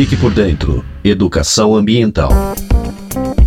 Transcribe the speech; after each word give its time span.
Fique 0.00 0.16
por 0.16 0.32
dentro. 0.32 0.82
Educação 1.04 1.76
ambiental. 1.76 2.30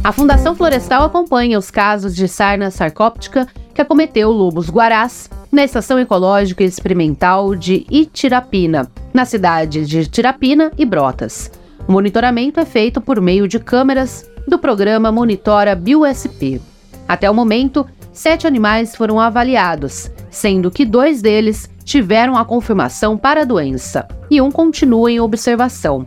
A 0.03 0.11
Fundação 0.11 0.53
Florestal 0.53 1.03
acompanha 1.03 1.57
os 1.57 1.71
casos 1.71 2.15
de 2.15 2.27
sarna 2.27 2.69
sarcóptica 2.69 3.47
que 3.73 3.81
acometeu 3.81 4.29
lobos 4.29 4.69
guarás 4.69 5.27
na 5.51 5.63
Estação 5.63 5.97
Ecológica 5.97 6.63
Experimental 6.63 7.55
de 7.55 7.87
Itirapina, 7.89 8.87
na 9.11 9.25
cidade 9.25 9.83
de 9.87 10.01
Itirapina 10.01 10.71
e 10.77 10.85
Brotas. 10.85 11.49
O 11.87 11.91
monitoramento 11.91 12.59
é 12.59 12.65
feito 12.65 13.01
por 13.01 13.19
meio 13.19 13.47
de 13.47 13.57
câmeras 13.57 14.29
do 14.47 14.59
programa 14.59 15.11
Monitora 15.11 15.73
BioSP. 15.73 16.61
Até 17.07 17.31
o 17.31 17.33
momento, 17.33 17.83
sete 18.11 18.45
animais 18.45 18.95
foram 18.95 19.19
avaliados, 19.19 20.11
sendo 20.29 20.69
que 20.69 20.85
dois 20.85 21.19
deles 21.19 21.67
tiveram 21.83 22.37
a 22.37 22.45
confirmação 22.45 23.17
para 23.17 23.41
a 23.41 23.43
doença 23.43 24.07
e 24.29 24.39
um 24.39 24.51
continua 24.51 25.11
em 25.11 25.19
observação. 25.19 26.05